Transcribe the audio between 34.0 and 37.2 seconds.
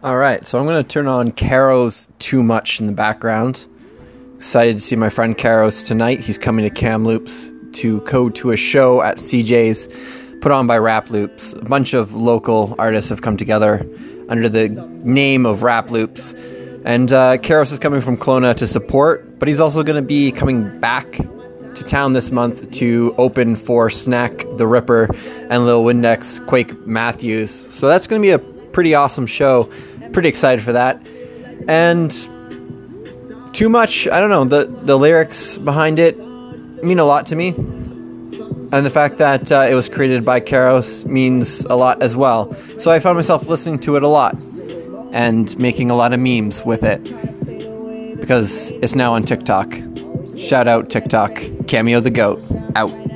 I don't know, the the lyrics behind it mean a